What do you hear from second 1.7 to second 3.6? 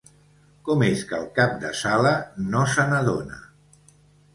sala no se n'adona?